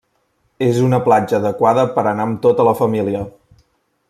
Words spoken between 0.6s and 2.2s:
És una platja adequada per